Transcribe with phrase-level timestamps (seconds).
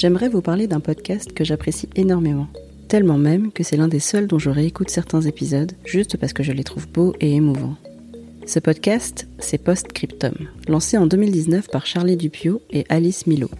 [0.00, 2.46] J'aimerais vous parler d'un podcast que j'apprécie énormément.
[2.88, 6.42] Tellement même que c'est l'un des seuls dont je réécoute certains épisodes, juste parce que
[6.42, 7.76] je les trouve beaux et émouvants.
[8.46, 10.32] Ce podcast, c'est Postscriptum,
[10.68, 13.50] lancé en 2019 par Charlie Dupio et Alice Milo.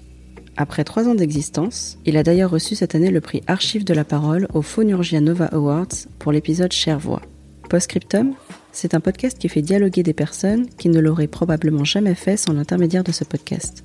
[0.56, 4.04] Après trois ans d'existence, il a d'ailleurs reçu cette année le prix Archive de la
[4.04, 7.20] parole au Phonurgia Nova Awards pour l'épisode Cher Voix.
[7.68, 8.32] Postscriptum,
[8.72, 12.54] c'est un podcast qui fait dialoguer des personnes qui ne l'auraient probablement jamais fait sans
[12.54, 13.84] l'intermédiaire de ce podcast.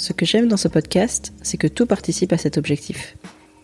[0.00, 3.18] Ce que j'aime dans ce podcast, c'est que tout participe à cet objectif.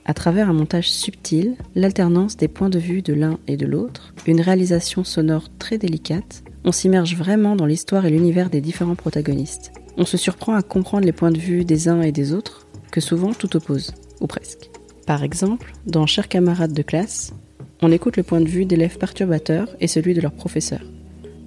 [0.04, 4.12] À travers un montage subtil, l'alternance des points de vue de l'un et de l'autre,
[4.26, 9.72] une réalisation sonore très délicate, on s'immerge vraiment dans l'histoire et l'univers des différents protagonistes.
[9.96, 13.00] On se surprend à comprendre les points de vue des uns et des autres, que
[13.00, 14.68] souvent tout oppose, ou presque.
[15.06, 17.32] Par exemple, dans Chers camarades de classe,
[17.80, 20.84] on écoute le point de vue d'élèves perturbateurs et celui de leurs professeurs.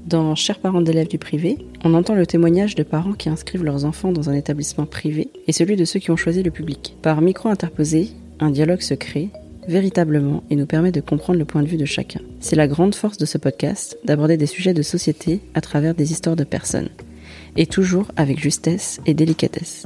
[0.09, 3.85] Dans Chers parents d'élèves du privé, on entend le témoignage de parents qui inscrivent leurs
[3.85, 6.97] enfants dans un établissement privé et celui de ceux qui ont choisi le public.
[7.03, 9.29] Par micro interposé, un dialogue se crée,
[9.67, 12.21] véritablement, et nous permet de comprendre le point de vue de chacun.
[12.39, 16.11] C'est la grande force de ce podcast, d'aborder des sujets de société à travers des
[16.11, 16.89] histoires de personnes,
[17.55, 19.85] et toujours avec justesse et délicatesse.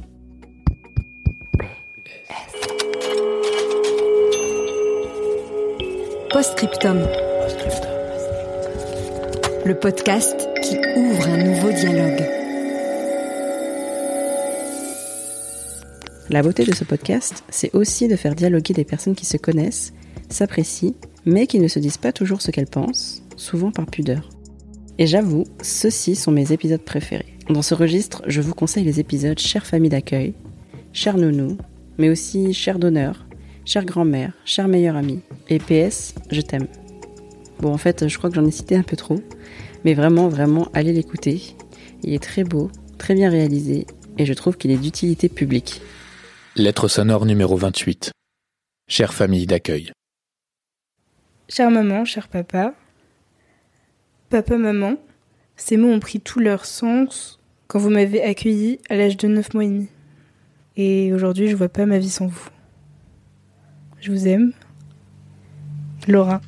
[6.32, 7.06] Postscriptum.
[9.66, 12.22] Le podcast qui ouvre un nouveau dialogue.
[16.30, 19.94] La beauté de ce podcast, c'est aussi de faire dialoguer des personnes qui se connaissent,
[20.28, 20.96] s'apprécient,
[21.26, 24.28] mais qui ne se disent pas toujours ce qu'elles pensent, souvent par pudeur.
[24.98, 27.38] Et j'avoue, ceux-ci sont mes épisodes préférés.
[27.50, 30.34] Dans ce registre, je vous conseille les épisodes Chère famille d'accueil,
[30.92, 31.58] Chère nounou,
[31.98, 33.26] mais aussi Chère d'honneur,
[33.64, 36.68] Chère grand-mère, Chère meilleure amie, et PS, je t'aime.
[37.60, 39.22] Bon, en fait, je crois que j'en ai cité un peu trop,
[39.86, 41.56] mais vraiment, vraiment, allez l'écouter.
[42.04, 43.88] Il est très beau, très bien réalisé,
[44.18, 45.82] et je trouve qu'il est d'utilité publique.
[46.56, 48.12] Lettre sonore numéro 28.
[48.88, 49.92] Chère famille d'accueil.
[51.50, 52.74] Chère maman, cher papa,
[54.30, 54.98] papa, maman,
[55.56, 59.54] ces mots ont pris tout leur sens quand vous m'avez accueilli à l'âge de 9
[59.54, 59.88] mois et demi.
[60.76, 62.50] Et aujourd'hui, je vois pas ma vie sans vous.
[64.00, 64.54] Je vous aime.
[66.08, 66.42] Laura.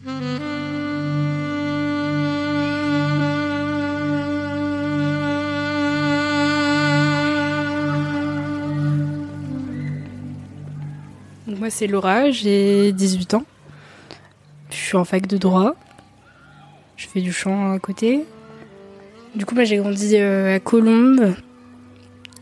[11.66, 13.44] Moi c'est Laura, j'ai 18 ans.
[14.70, 15.74] Je suis en fac de droit.
[16.96, 18.24] Je fais du chant à côté.
[19.34, 21.34] Du coup j'ai grandi euh, à Colombes.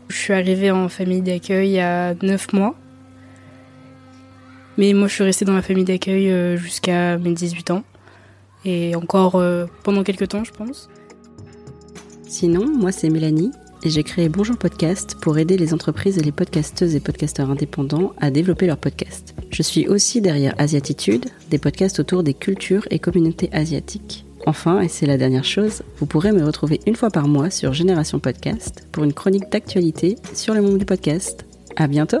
[0.08, 2.74] Je suis arrivée en famille d'accueil à 9 mois.
[4.76, 7.82] Mais moi je suis restée dans ma famille d'accueil euh, jusqu'à mes 18 ans.
[8.66, 10.90] Et encore euh, pendant quelques temps je pense.
[12.28, 13.52] Sinon, moi c'est Mélanie
[13.82, 18.12] et j'ai créé Bonjour Podcast pour aider les entreprises et les podcasteuses et podcasteurs indépendants
[18.20, 19.34] à développer leurs podcasts.
[19.50, 24.24] Je suis aussi derrière Asiatitude, des podcasts autour des cultures et communautés asiatiques.
[24.46, 27.72] Enfin, et c'est la dernière chose, vous pourrez me retrouver une fois par mois sur
[27.72, 31.44] Génération Podcast pour une chronique d'actualité sur le monde du podcast.
[31.76, 32.20] À bientôt!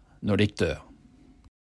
[0.21, 0.90] når de ikke dør.